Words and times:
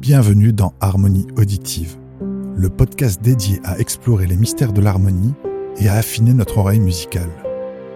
Bienvenue 0.00 0.54
dans 0.54 0.72
Harmonie 0.80 1.26
Auditive, 1.36 1.98
le 2.56 2.70
podcast 2.70 3.20
dédié 3.20 3.60
à 3.64 3.78
explorer 3.78 4.26
les 4.26 4.38
mystères 4.38 4.72
de 4.72 4.80
l'harmonie 4.80 5.34
et 5.76 5.90
à 5.90 5.96
affiner 5.96 6.32
notre 6.32 6.56
oreille 6.56 6.80
musicale. 6.80 7.28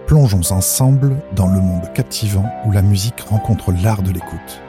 Plongeons 0.05 0.51
ensemble 0.51 1.19
dans 1.35 1.47
le 1.47 1.59
monde 1.59 1.91
captivant 1.95 2.45
où 2.67 2.71
la 2.71 2.83
musique 2.83 3.21
rencontre 3.21 3.71
l'art 3.71 4.03
de 4.03 4.11
l'écoute. 4.11 4.61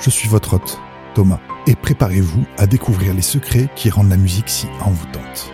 Je 0.00 0.08
suis 0.08 0.28
votre 0.28 0.54
hôte, 0.54 0.78
Thomas, 1.16 1.40
et 1.66 1.74
préparez-vous 1.74 2.44
à 2.58 2.68
découvrir 2.68 3.12
les 3.12 3.22
secrets 3.22 3.68
qui 3.74 3.90
rendent 3.90 4.10
la 4.10 4.16
musique 4.16 4.48
si 4.48 4.68
envoûtante. 4.80 5.50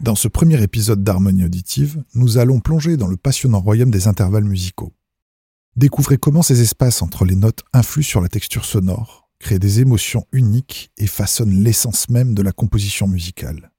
Dans 0.00 0.16
ce 0.16 0.26
premier 0.26 0.60
épisode 0.64 1.04
d'Harmonie 1.04 1.44
auditive, 1.44 2.02
nous 2.16 2.38
allons 2.38 2.58
plonger 2.58 2.96
dans 2.96 3.06
le 3.06 3.16
passionnant 3.16 3.60
royaume 3.60 3.92
des 3.92 4.08
intervalles 4.08 4.42
musicaux. 4.42 4.92
Découvrez 5.76 6.16
comment 6.16 6.40
ces 6.40 6.62
espaces 6.62 7.02
entre 7.02 7.26
les 7.26 7.34
notes 7.34 7.62
influent 7.74 8.02
sur 8.02 8.22
la 8.22 8.28
texture 8.28 8.64
sonore, 8.64 9.28
créent 9.38 9.58
des 9.58 9.80
émotions 9.80 10.26
uniques 10.32 10.90
et 10.96 11.06
façonnent 11.06 11.62
l'essence 11.62 12.08
même 12.08 12.32
de 12.32 12.40
la 12.40 12.52
composition 12.52 13.06
musicale. 13.06 13.70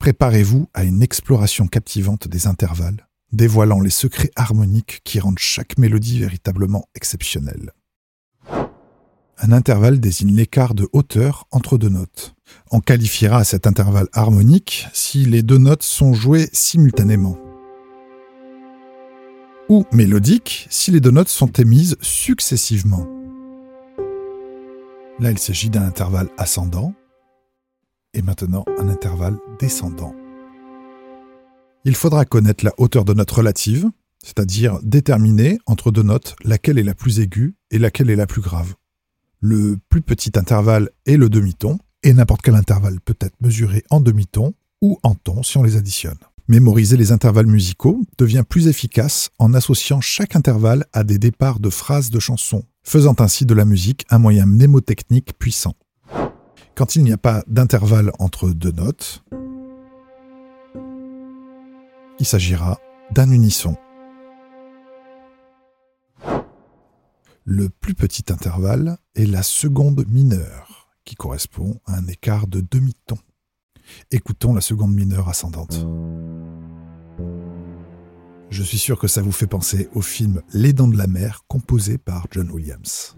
Préparez-vous 0.00 0.68
à 0.74 0.82
une 0.82 1.02
exploration 1.02 1.68
captivante 1.68 2.26
des 2.26 2.48
intervalles, 2.48 3.08
dévoilant 3.30 3.80
les 3.80 3.90
secrets 3.90 4.30
harmoniques 4.34 5.00
qui 5.04 5.20
rendent 5.20 5.38
chaque 5.38 5.78
mélodie 5.78 6.18
véritablement 6.18 6.88
exceptionnelle. 6.96 7.70
Un 9.40 9.52
intervalle 9.52 10.00
désigne 10.00 10.34
l'écart 10.34 10.74
de 10.74 10.88
hauteur 10.92 11.46
entre 11.52 11.78
deux 11.78 11.90
notes. 11.90 12.34
On 12.72 12.80
qualifiera 12.80 13.44
cet 13.44 13.68
intervalle 13.68 14.08
harmonique 14.12 14.88
si 14.92 15.24
les 15.26 15.42
deux 15.42 15.58
notes 15.58 15.84
sont 15.84 16.12
jouées 16.12 16.48
simultanément. 16.52 17.38
Ou 19.68 19.84
mélodique 19.92 20.66
si 20.70 20.90
les 20.90 21.00
deux 21.00 21.10
notes 21.10 21.28
sont 21.28 21.52
émises 21.52 21.96
successivement. 22.00 23.06
Là, 25.20 25.30
il 25.30 25.38
s'agit 25.38 25.68
d'un 25.68 25.82
intervalle 25.82 26.30
ascendant 26.38 26.94
et 28.14 28.22
maintenant 28.22 28.64
un 28.78 28.88
intervalle 28.88 29.36
descendant. 29.60 30.14
Il 31.84 31.94
faudra 31.94 32.24
connaître 32.24 32.64
la 32.64 32.72
hauteur 32.78 33.04
de 33.04 33.12
note 33.12 33.30
relative, 33.30 33.90
c'est-à-dire 34.24 34.78
déterminer 34.82 35.58
entre 35.66 35.90
deux 35.90 36.02
notes 36.02 36.34
laquelle 36.44 36.78
est 36.78 36.82
la 36.82 36.94
plus 36.94 37.20
aiguë 37.20 37.54
et 37.70 37.78
laquelle 37.78 38.08
est 38.08 38.16
la 38.16 38.26
plus 38.26 38.40
grave. 38.40 38.74
Le 39.40 39.76
plus 39.90 40.00
petit 40.02 40.32
intervalle 40.36 40.88
est 41.04 41.16
le 41.16 41.28
demi-ton, 41.28 41.78
et 42.02 42.12
n'importe 42.14 42.42
quel 42.42 42.54
intervalle 42.54 43.00
peut 43.00 43.16
être 43.20 43.40
mesuré 43.40 43.84
en 43.90 44.00
demi-ton 44.00 44.54
ou 44.80 44.98
en 45.02 45.14
ton 45.14 45.42
si 45.42 45.58
on 45.58 45.62
les 45.62 45.76
additionne. 45.76 46.18
Mémoriser 46.50 46.96
les 46.96 47.12
intervalles 47.12 47.46
musicaux 47.46 48.00
devient 48.16 48.42
plus 48.48 48.68
efficace 48.68 49.28
en 49.38 49.52
associant 49.52 50.00
chaque 50.00 50.34
intervalle 50.34 50.86
à 50.94 51.04
des 51.04 51.18
départs 51.18 51.60
de 51.60 51.68
phrases 51.68 52.08
de 52.08 52.18
chansons, 52.18 52.64
faisant 52.82 53.14
ainsi 53.18 53.44
de 53.44 53.52
la 53.52 53.66
musique 53.66 54.06
un 54.08 54.16
moyen 54.16 54.46
mnémotechnique 54.46 55.38
puissant. 55.38 55.74
Quand 56.74 56.96
il 56.96 57.04
n'y 57.04 57.12
a 57.12 57.18
pas 57.18 57.44
d'intervalle 57.48 58.12
entre 58.18 58.48
deux 58.48 58.72
notes, 58.72 59.22
il 62.18 62.24
s'agira 62.24 62.78
d'un 63.10 63.30
unisson. 63.30 63.76
Le 67.44 67.68
plus 67.68 67.94
petit 67.94 68.24
intervalle 68.32 68.96
est 69.14 69.26
la 69.26 69.42
seconde 69.42 70.06
mineure, 70.08 70.88
qui 71.04 71.14
correspond 71.14 71.78
à 71.84 71.96
un 71.96 72.06
écart 72.06 72.46
de 72.46 72.62
demi-ton. 72.62 73.18
Écoutons 74.10 74.54
la 74.54 74.60
seconde 74.60 74.94
mineure 74.94 75.28
ascendante. 75.28 75.86
Je 78.50 78.62
suis 78.62 78.78
sûr 78.78 78.98
que 78.98 79.08
ça 79.08 79.20
vous 79.20 79.32
fait 79.32 79.46
penser 79.46 79.88
au 79.94 80.00
film 80.00 80.40
Les 80.52 80.72
Dents 80.72 80.88
de 80.88 80.96
la 80.96 81.06
Mer, 81.06 81.42
composé 81.48 81.98
par 81.98 82.26
John 82.30 82.50
Williams. 82.50 83.16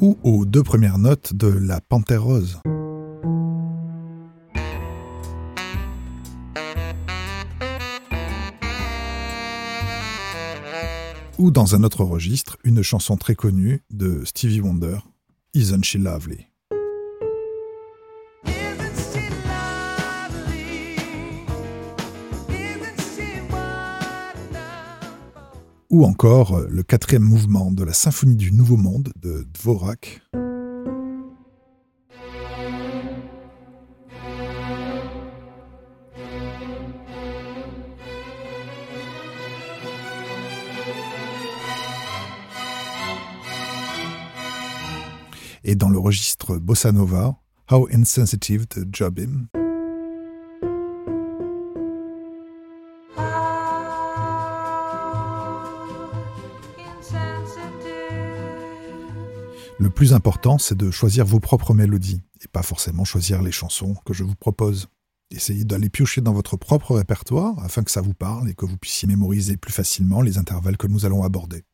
Ou 0.00 0.16
aux 0.22 0.44
deux 0.44 0.62
premières 0.62 0.98
notes 0.98 1.34
de 1.34 1.48
La 1.48 1.80
Panthère 1.80 2.24
Rose. 2.24 2.60
Ou 11.38 11.52
dans 11.52 11.76
un 11.76 11.84
autre 11.84 12.02
registre, 12.02 12.58
une 12.64 12.82
chanson 12.82 13.16
très 13.16 13.36
connue 13.36 13.82
de 13.90 14.22
Stevie 14.24 14.60
Wonder, 14.60 14.98
Isn't 15.54 15.84
She 15.84 15.94
Lovely? 15.94 16.48
Ou 25.90 26.04
encore 26.04 26.60
le 26.68 26.82
quatrième 26.82 27.22
mouvement 27.22 27.70
de 27.70 27.82
la 27.84 27.94
Symphonie 27.94 28.36
du 28.36 28.52
Nouveau 28.52 28.76
Monde 28.76 29.10
de 29.16 29.46
Dvorak. 29.54 30.20
Et 45.68 45.74
dans 45.74 45.90
le 45.90 45.98
registre 45.98 46.56
Bossa 46.56 46.92
Nova, 46.92 47.36
How 47.70 47.88
Insensitive 47.92 48.66
the 48.68 48.86
Jobim. 48.90 49.48
Le 59.78 59.90
plus 59.90 60.14
important, 60.14 60.56
c'est 60.56 60.74
de 60.74 60.90
choisir 60.90 61.26
vos 61.26 61.38
propres 61.38 61.74
mélodies 61.74 62.22
et 62.42 62.48
pas 62.48 62.62
forcément 62.62 63.04
choisir 63.04 63.42
les 63.42 63.52
chansons 63.52 63.94
que 64.06 64.14
je 64.14 64.24
vous 64.24 64.34
propose. 64.34 64.88
Essayez 65.30 65.64
d'aller 65.64 65.90
piocher 65.90 66.22
dans 66.22 66.32
votre 66.32 66.56
propre 66.56 66.94
répertoire 66.94 67.62
afin 67.62 67.82
que 67.82 67.90
ça 67.90 68.00
vous 68.00 68.14
parle 68.14 68.48
et 68.48 68.54
que 68.54 68.64
vous 68.64 68.78
puissiez 68.78 69.06
mémoriser 69.06 69.58
plus 69.58 69.72
facilement 69.72 70.22
les 70.22 70.38
intervalles 70.38 70.78
que 70.78 70.86
nous 70.86 71.04
allons 71.04 71.24
aborder. 71.24 71.64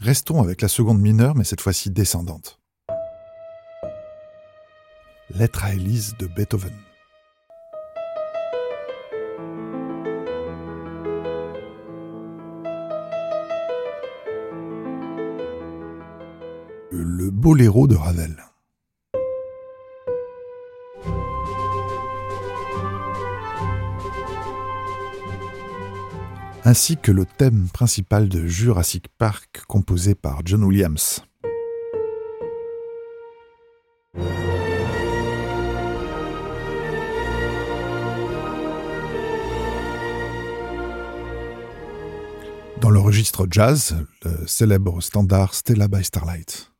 Restons 0.00 0.42
avec 0.42 0.60
la 0.60 0.68
seconde 0.68 1.00
mineure, 1.00 1.34
mais 1.34 1.44
cette 1.44 1.62
fois-ci 1.62 1.88
descendante. 1.88 2.60
Lettre 5.30 5.64
à 5.64 5.74
Élise 5.74 6.16
de 6.18 6.26
Beethoven. 6.26 6.72
Le 16.90 17.30
boléro 17.30 17.86
de 17.86 17.96
Ravel. 17.96 18.36
ainsi 26.64 26.96
que 26.96 27.12
le 27.12 27.26
thème 27.26 27.68
principal 27.72 28.28
de 28.28 28.46
Jurassic 28.46 29.08
Park 29.18 29.64
composé 29.68 30.14
par 30.14 30.40
John 30.44 30.64
Williams. 30.64 31.22
Dans 42.80 42.90
le 42.90 42.98
registre 42.98 43.46
jazz, 43.50 43.96
le 44.24 44.46
célèbre 44.46 45.00
standard 45.00 45.54
Stella 45.54 45.88
by 45.88 46.04
Starlight. 46.04 46.70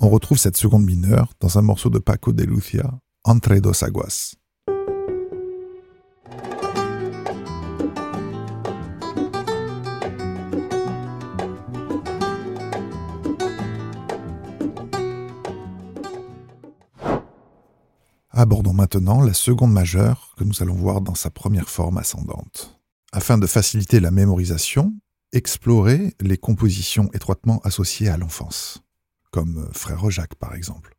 On 0.00 0.08
retrouve 0.08 0.38
cette 0.38 0.56
seconde 0.56 0.84
mineure 0.84 1.32
dans 1.40 1.58
un 1.58 1.62
morceau 1.62 1.88
de 1.88 1.98
Paco 1.98 2.32
de 2.32 2.44
Lucia, 2.44 2.98
Entre 3.24 3.56
dos 3.60 3.84
aguas. 3.84 4.34
Abordons 18.42 18.72
maintenant 18.72 19.22
la 19.22 19.34
seconde 19.34 19.72
majeure 19.72 20.34
que 20.36 20.42
nous 20.42 20.64
allons 20.64 20.74
voir 20.74 21.00
dans 21.00 21.14
sa 21.14 21.30
première 21.30 21.68
forme 21.68 21.98
ascendante. 21.98 22.80
Afin 23.12 23.38
de 23.38 23.46
faciliter 23.46 24.00
la 24.00 24.10
mémorisation, 24.10 24.94
explorez 25.32 26.16
les 26.20 26.38
compositions 26.38 27.08
étroitement 27.14 27.60
associées 27.62 28.08
à 28.08 28.16
l'enfance, 28.16 28.82
comme 29.30 29.68
Frère 29.72 30.10
Jacques 30.10 30.34
par 30.34 30.56
exemple. 30.56 30.96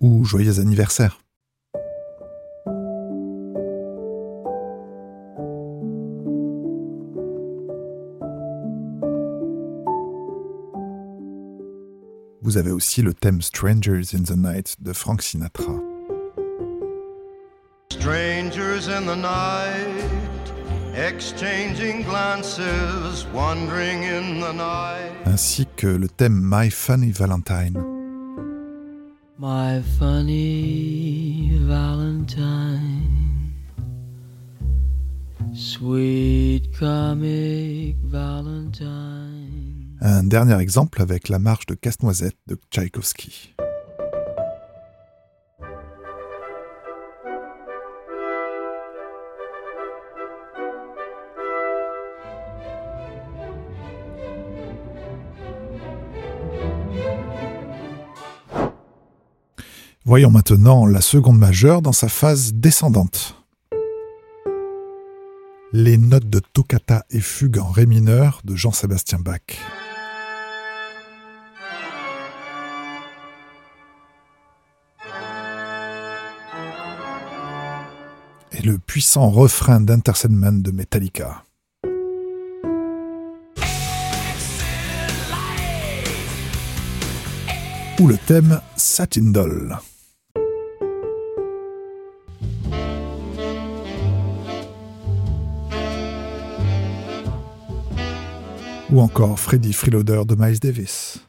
Ou 0.00 0.24
Joyeux 0.24 0.60
anniversaire. 0.60 1.21
Vous 12.52 12.58
avez 12.58 12.70
aussi 12.70 13.00
le 13.00 13.14
thème 13.14 13.40
Strangers 13.40 14.14
in 14.14 14.24
the 14.24 14.36
Night 14.36 14.76
de 14.78 14.92
Frank 14.92 15.22
Sinatra. 15.22 15.80
Strangers 17.90 18.88
in 18.88 19.06
the 19.06 19.16
night, 19.16 20.52
exchanging 20.94 22.02
glances, 22.02 23.24
wandering 23.32 24.02
in 24.02 24.40
the 24.40 24.52
night. 24.52 25.12
Ainsi 25.24 25.66
que 25.76 25.86
le 25.86 26.08
thème 26.08 26.42
My 26.44 26.68
Funny 26.68 27.10
Valentine. 27.10 27.72
My 29.38 29.80
funny 29.98 31.58
Valentine, 31.62 33.54
sweet 35.54 36.68
comic 36.78 37.96
Valentine. 38.04 39.21
Un 40.04 40.24
dernier 40.24 40.60
exemple 40.60 41.00
avec 41.00 41.28
la 41.28 41.38
marche 41.38 41.66
de 41.66 41.74
Casse-Noisette 41.74 42.36
de 42.48 42.58
Tchaïkovski. 42.72 43.54
Voyons 60.04 60.30
maintenant 60.30 60.84
la 60.84 61.00
seconde 61.00 61.38
majeure 61.38 61.80
dans 61.80 61.92
sa 61.92 62.08
phase 62.08 62.54
descendante. 62.54 63.36
Les 65.72 65.96
notes 65.96 66.28
de 66.28 66.40
toccata 66.40 67.04
et 67.10 67.20
fugue 67.20 67.58
en 67.58 67.70
ré 67.70 67.86
mineur 67.86 68.40
de 68.42 68.56
Jean-Sébastien 68.56 69.20
Bach. 69.20 69.38
Le 78.64 78.78
puissant 78.78 79.28
refrain 79.28 79.80
d'Enter 79.80 80.12
Sandman 80.14 80.62
de 80.62 80.70
Metallica. 80.70 81.44
Ou 88.00 88.06
le 88.06 88.16
thème 88.26 88.60
Satin 88.76 89.30
Doll. 89.32 89.76
ou 98.92 99.00
encore 99.00 99.40
Freddy 99.40 99.72
Freeloader 99.72 100.24
de 100.26 100.34
Miles 100.34 100.58
Davis. 100.58 101.26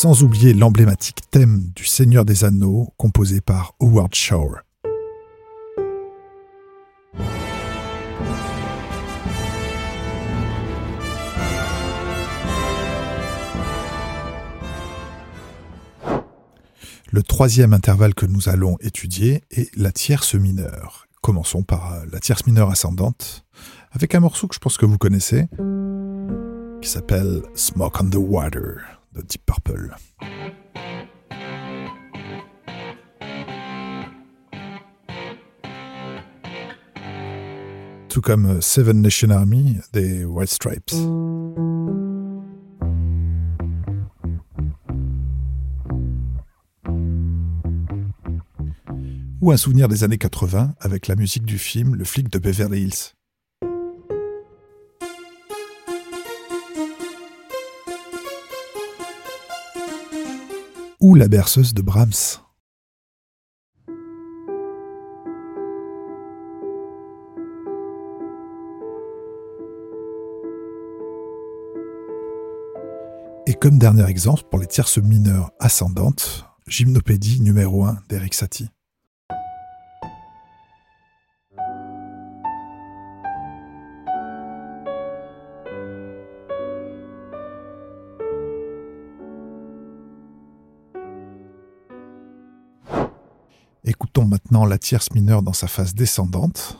Sans 0.00 0.22
oublier 0.22 0.54
l'emblématique 0.54 1.28
thème 1.28 1.72
du 1.74 1.84
Seigneur 1.84 2.24
des 2.24 2.44
Anneaux 2.44 2.94
composé 2.98 3.40
par 3.40 3.74
Howard 3.80 4.14
Shore. 4.14 4.58
Le 17.10 17.22
troisième 17.24 17.72
intervalle 17.72 18.14
que 18.14 18.24
nous 18.24 18.48
allons 18.48 18.76
étudier 18.80 19.42
est 19.50 19.76
la 19.76 19.90
tierce 19.90 20.36
mineure. 20.36 21.08
Commençons 21.22 21.64
par 21.64 22.04
la 22.12 22.20
tierce 22.20 22.46
mineure 22.46 22.70
ascendante, 22.70 23.44
avec 23.90 24.14
un 24.14 24.20
morceau 24.20 24.46
que 24.46 24.54
je 24.54 24.60
pense 24.60 24.76
que 24.76 24.86
vous 24.86 24.96
connaissez, 24.96 25.48
qui 26.80 26.88
s'appelle 26.88 27.42
Smoke 27.56 27.98
on 28.00 28.10
the 28.10 28.14
Water 28.14 28.97
de 29.12 29.22
Deep 29.22 29.44
Purple. 29.46 29.94
Tout 38.08 38.20
comme 38.20 38.60
Seven 38.60 39.02
Nation 39.02 39.30
Army 39.30 39.76
des 39.92 40.24
White 40.24 40.50
Stripes. 40.50 40.92
ou 49.40 49.52
un 49.52 49.56
souvenir 49.56 49.88
des 49.88 50.04
années 50.04 50.18
80 50.18 50.74
avec 50.80 51.06
la 51.06 51.16
musique 51.16 51.44
du 51.44 51.58
film 51.58 51.94
Le 51.94 52.04
flic 52.04 52.28
de 52.28 52.38
Beverly 52.38 52.82
Hills. 52.82 53.17
Ou 61.08 61.14
la 61.14 61.26
berceuse 61.26 61.72
de 61.72 61.80
Brahms. 61.80 62.42
Et 73.46 73.54
comme 73.54 73.78
dernier 73.78 74.06
exemple 74.06 74.42
pour 74.50 74.58
les 74.58 74.66
tierces 74.66 74.98
mineures 74.98 75.50
ascendantes, 75.58 76.44
Gymnopédie 76.66 77.40
numéro 77.40 77.86
1 77.86 78.02
d'Eric 78.10 78.34
Satie. 78.34 78.68
Maintenant 94.58 94.66
la 94.66 94.78
tierce 94.78 95.12
mineure 95.12 95.42
dans 95.42 95.52
sa 95.52 95.68
phase 95.68 95.94
descendante, 95.94 96.78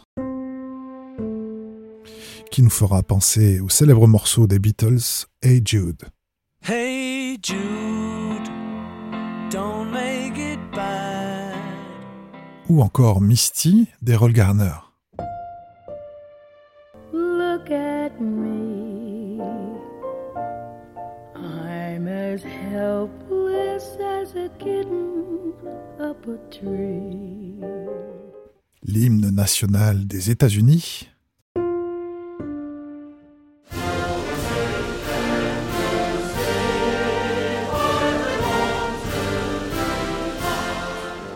qui 2.51 2.63
nous 2.63 2.71
fera 2.71 3.03
penser 3.05 3.61
au 3.61 3.69
célèbre 3.69 4.09
morceau 4.09 4.47
des 4.49 4.59
Beatles, 4.59 5.27
Hey 5.43 5.63
Jude. 5.65 6.03
Hey 6.69 7.39
Jude, 7.41 8.49
don't 9.53 9.91
make 9.93 10.37
it 10.39 10.59
bad. 10.75 11.55
Ou 12.69 12.83
encore 12.83 13.21
Misty 13.21 13.87
d'Errol 14.03 14.33
Garner. 14.33 14.75
Look 17.13 17.71
at 17.71 18.21
me. 18.21 19.41
I'm 21.37 22.09
as 22.09 22.43
helpless 22.43 23.97
as 24.01 24.35
a 24.35 24.49
kitten. 24.59 25.08
L'hymne 28.83 29.31
national 29.31 30.07
des 30.07 30.31
États-Unis. 30.31 31.09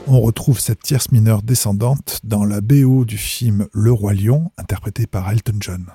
On 0.07 0.21
retrouve 0.21 0.61
cette 0.61 0.83
tierce 0.83 1.11
mineure 1.11 1.43
descendante 1.43 2.21
dans 2.25 2.45
la 2.45 2.61
BO 2.61 3.05
du 3.05 3.17
film 3.19 3.67
Le 3.73 3.93
Roi 3.93 4.15
Lion, 4.15 4.53
interprété 4.59 5.07
par 5.07 5.31
Elton 5.31 5.57
John. 5.61 5.87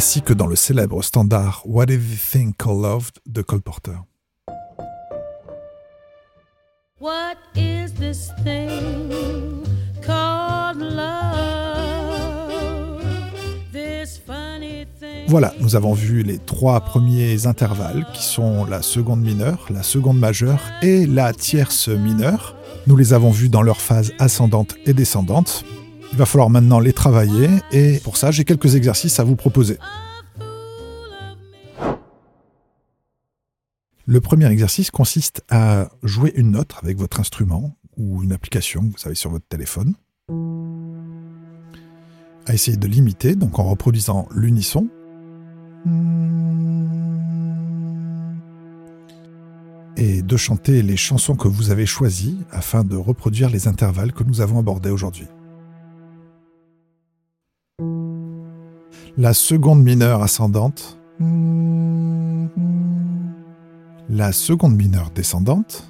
Ainsi 0.00 0.22
que 0.22 0.32
dans 0.32 0.46
le 0.46 0.56
célèbre 0.56 1.02
standard 1.02 1.60
What 1.66 1.90
Is 1.90 1.98
the 1.98 2.32
Thing 2.32 2.54
Called 2.54 2.80
Love 2.80 3.10
de 3.26 3.42
Cole 3.42 3.60
Porter. 3.60 3.98
What 6.98 7.36
is 7.54 7.92
this 7.98 8.30
thing 8.42 9.62
called 10.00 10.80
love? 10.80 11.42
This 13.74 14.18
funny 14.26 14.86
thing. 14.98 15.26
Voilà, 15.28 15.52
nous 15.60 15.76
avons 15.76 15.92
vu 15.92 16.22
les 16.22 16.38
trois 16.38 16.80
premiers 16.80 17.46
intervalles 17.46 18.06
qui 18.14 18.22
sont 18.22 18.64
la 18.64 18.80
seconde 18.80 19.20
mineure, 19.20 19.66
la 19.68 19.82
seconde 19.82 20.18
majeure 20.18 20.62
et 20.80 21.04
la 21.04 21.34
tierce 21.34 21.88
mineure. 21.88 22.56
Nous 22.86 22.96
les 22.96 23.12
avons 23.12 23.32
vus 23.32 23.50
dans 23.50 23.60
leur 23.60 23.82
phase 23.82 24.14
ascendante 24.18 24.76
et 24.86 24.94
descendante. 24.94 25.62
Il 26.12 26.18
va 26.18 26.26
falloir 26.26 26.50
maintenant 26.50 26.80
les 26.80 26.92
travailler 26.92 27.48
et 27.72 27.98
pour 27.98 28.16
ça 28.16 28.30
j'ai 28.30 28.44
quelques 28.44 28.74
exercices 28.74 29.20
à 29.20 29.24
vous 29.24 29.36
proposer. 29.36 29.78
Le 34.06 34.20
premier 34.20 34.50
exercice 34.50 34.90
consiste 34.90 35.42
à 35.50 35.88
jouer 36.02 36.32
une 36.34 36.52
note 36.52 36.74
avec 36.82 36.98
votre 36.98 37.20
instrument 37.20 37.76
ou 37.96 38.22
une 38.24 38.32
application 38.32 38.82
vous 38.82 39.06
avez 39.06 39.14
sur 39.14 39.30
votre 39.30 39.46
téléphone, 39.46 39.94
à 42.46 42.54
essayer 42.54 42.76
de 42.76 42.86
l'imiter, 42.88 43.36
donc 43.36 43.58
en 43.58 43.64
reproduisant 43.64 44.26
l'unisson, 44.32 44.88
Et 49.96 50.22
de 50.22 50.36
chanter 50.36 50.82
les 50.82 50.96
chansons 50.96 51.36
que 51.36 51.48
vous 51.48 51.70
avez 51.70 51.84
choisies 51.84 52.38
afin 52.50 52.84
de 52.84 52.96
reproduire 52.96 53.50
les 53.50 53.68
intervalles 53.68 54.12
que 54.12 54.24
nous 54.24 54.40
avons 54.40 54.58
abordés 54.58 54.90
aujourd'hui. 54.90 55.26
La 59.16 59.34
seconde 59.34 59.82
mineure 59.82 60.22
ascendante. 60.22 60.96
La 64.08 64.32
seconde 64.32 64.76
mineure 64.76 65.10
descendante. 65.10 65.82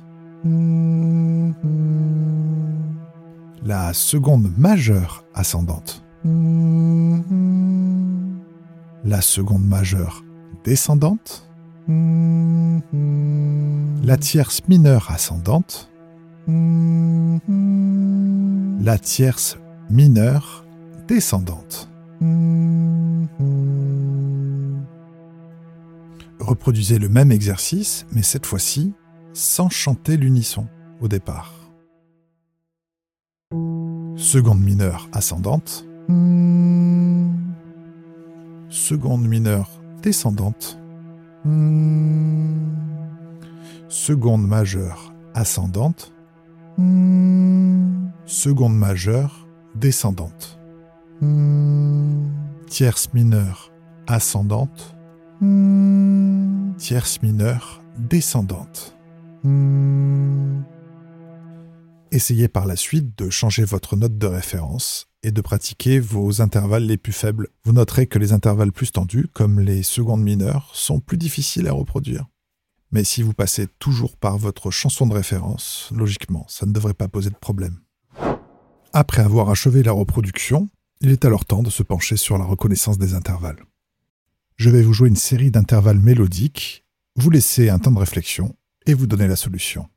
La 3.62 3.92
seconde 3.92 4.50
majeure 4.56 5.24
ascendante. 5.34 6.02
La 9.04 9.20
seconde 9.20 9.66
majeure 9.66 10.24
descendante. 10.64 11.42
La 14.02 14.16
tierce 14.16 14.62
mineure 14.66 15.10
ascendante. 15.10 15.88
La 18.82 18.98
tierce 18.98 19.58
mineure 19.90 20.64
descendante. 21.06 21.89
Reproduisez 26.38 26.98
le 26.98 27.08
même 27.08 27.32
exercice, 27.32 28.06
mais 28.12 28.22
cette 28.22 28.44
fois-ci 28.44 28.92
sans 29.32 29.70
chanter 29.70 30.16
l'unisson 30.16 30.66
au 31.00 31.08
départ. 31.08 31.54
Seconde 34.16 34.60
mineure 34.60 35.08
ascendante. 35.12 35.86
Seconde 38.68 39.26
mineure 39.26 39.70
descendante. 40.02 40.78
Seconde 43.88 44.46
majeure 44.46 45.14
ascendante. 45.34 46.12
Seconde 48.26 48.76
majeure 48.76 49.48
descendante. 49.74 50.59
Tierce 52.66 53.12
mineure 53.12 53.70
ascendante. 54.06 54.96
Tierce 56.78 57.20
mineure 57.22 57.82
descendante. 57.98 58.96
Essayez 62.10 62.48
par 62.48 62.64
la 62.64 62.76
suite 62.76 63.18
de 63.18 63.28
changer 63.28 63.64
votre 63.64 63.96
note 63.96 64.16
de 64.16 64.26
référence 64.26 65.08
et 65.22 65.30
de 65.30 65.42
pratiquer 65.42 66.00
vos 66.00 66.40
intervalles 66.40 66.86
les 66.86 66.96
plus 66.96 67.12
faibles. 67.12 67.48
Vous 67.64 67.74
noterez 67.74 68.06
que 68.06 68.18
les 68.18 68.32
intervalles 68.32 68.72
plus 68.72 68.90
tendus, 68.90 69.28
comme 69.34 69.60
les 69.60 69.82
secondes 69.82 70.22
mineures, 70.22 70.70
sont 70.72 71.00
plus 71.00 71.18
difficiles 71.18 71.68
à 71.68 71.72
reproduire. 71.72 72.24
Mais 72.92 73.04
si 73.04 73.22
vous 73.22 73.34
passez 73.34 73.66
toujours 73.78 74.16
par 74.16 74.38
votre 74.38 74.70
chanson 74.70 75.06
de 75.06 75.12
référence, 75.12 75.90
logiquement, 75.94 76.46
ça 76.48 76.64
ne 76.64 76.72
devrait 76.72 76.94
pas 76.94 77.08
poser 77.08 77.28
de 77.28 77.36
problème. 77.36 77.78
Après 78.94 79.22
avoir 79.22 79.50
achevé 79.50 79.82
la 79.82 79.92
reproduction, 79.92 80.70
il 81.00 81.10
est 81.10 81.24
alors 81.24 81.46
temps 81.46 81.62
de 81.62 81.70
se 81.70 81.82
pencher 81.82 82.16
sur 82.16 82.36
la 82.36 82.44
reconnaissance 82.44 82.98
des 82.98 83.14
intervalles. 83.14 83.64
Je 84.56 84.68
vais 84.68 84.82
vous 84.82 84.92
jouer 84.92 85.08
une 85.08 85.16
série 85.16 85.50
d'intervalles 85.50 85.98
mélodiques, 85.98 86.84
vous 87.16 87.30
laisser 87.30 87.70
un 87.70 87.78
temps 87.78 87.92
de 87.92 87.98
réflexion 87.98 88.54
et 88.84 88.92
vous 88.92 89.06
donner 89.06 89.26
la 89.26 89.36
solution. 89.36 89.88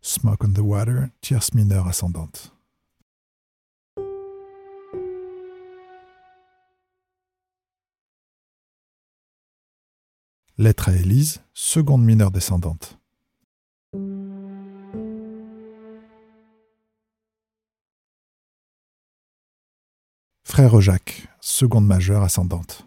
Smoke 0.00 0.44
on 0.44 0.52
the 0.52 0.58
Water, 0.58 1.08
tierce 1.20 1.54
mineure 1.54 1.88
ascendante. 1.88 2.52
Lettre 10.58 10.90
à 10.90 10.92
Élise, 10.92 11.40
seconde 11.54 12.04
mineure 12.04 12.30
descendante. 12.30 13.01
Frère 20.52 20.78
Jacques, 20.82 21.28
seconde 21.40 21.86
majeure 21.86 22.22
ascendante. 22.22 22.86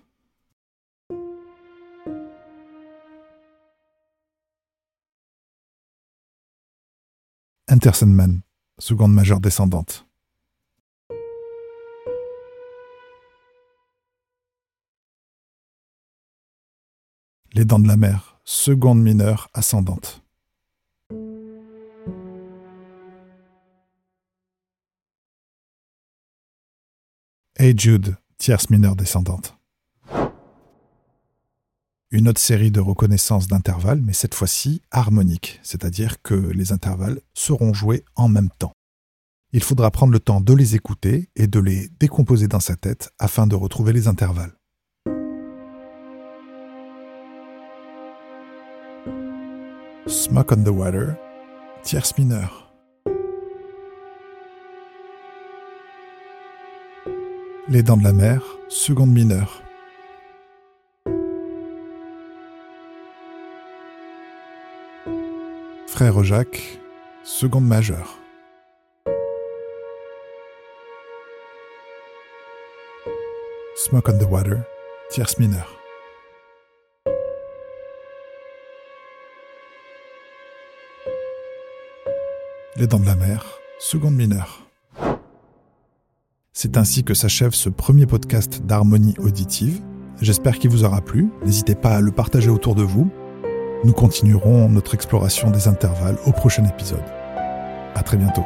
Seconde 8.78 9.14
majeure 9.16 9.40
descendante. 9.40 10.06
Les 17.54 17.66
dents 17.66 17.80
de 17.80 17.88
la 17.88 17.98
mer, 17.98 18.40
seconde 18.44 19.02
mineure 19.02 19.50
ascendante. 19.56 20.25
Hey 27.66 27.74
Jude, 27.76 28.16
tierce 28.38 28.70
mineure 28.70 28.96
descendante. 28.96 29.58
Une 32.12 32.28
autre 32.28 32.40
série 32.40 32.70
de 32.70 32.80
reconnaissances 32.80 33.48
d'intervalles, 33.48 34.02
mais 34.04 34.14
cette 34.14 34.36
fois-ci 34.36 34.84
harmonique, 34.92 35.60
c'est-à-dire 35.64 36.22
que 36.22 36.36
les 36.36 36.72
intervalles 36.72 37.22
seront 37.34 37.74
joués 37.74 38.06
en 38.14 38.28
même 38.28 38.52
temps. 38.60 38.74
Il 39.52 39.64
faudra 39.64 39.90
prendre 39.90 40.14
le 40.14 40.20
temps 40.20 40.42
de 40.42 40.54
les 40.54 40.76
écouter 40.76 41.32
et 41.36 41.48
de 41.48 41.60
les 41.60 41.90
décomposer 42.00 42.48
dans 42.48 42.60
sa 42.60 42.76
tête 42.76 43.10
afin 43.18 43.48
de 43.48 43.56
retrouver 43.56 43.94
les 43.94 44.08
intervalles. 44.08 44.54
Smoke 50.06 50.54
on 50.54 50.64
the 50.64 50.68
Water, 50.68 51.16
tierce 51.82 52.16
mineure. 52.16 52.65
Les 57.68 57.82
dents 57.82 57.98
de 57.98 58.04
la 58.04 58.14
mer, 58.14 58.44
seconde 58.70 59.12
mineure. 59.12 59.64
Frère 65.88 66.24
Jacques, 66.24 66.80
seconde 67.24 67.66
majeure. 67.66 68.20
Smoke 73.76 74.10
on 74.10 74.20
the 74.20 74.30
Water, 74.30 74.60
tierce 75.10 75.40
mineure. 75.40 75.82
Les 82.76 82.86
dents 82.86 83.00
de 83.00 83.08
la 83.08 83.16
mer, 83.16 83.60
seconde 83.80 84.16
mineure. 84.16 84.65
C'est 86.58 86.78
ainsi 86.78 87.04
que 87.04 87.14
s'achève 87.14 87.54
ce 87.54 87.68
premier 87.68 88.06
podcast 88.06 88.62
d'harmonie 88.66 89.16
auditive. 89.20 89.82
J'espère 90.22 90.58
qu'il 90.58 90.70
vous 90.70 90.86
aura 90.86 91.02
plu. 91.02 91.28
N'hésitez 91.44 91.76
pas 91.76 91.98
à 91.98 92.00
le 92.00 92.14
partager 92.14 92.50
autour 92.50 92.76
de 92.76 92.82
vous. 92.82 93.12
Nous 93.84 93.92
continuerons 93.92 94.70
notre 94.70 94.94
exploration 94.94 95.52
des 95.52 95.68
intervalles 95.68 96.18
au 96.26 96.32
prochain 96.32 96.64
épisode. 96.64 97.04
À 97.94 98.04
très 98.04 98.16
bientôt. 98.16 98.46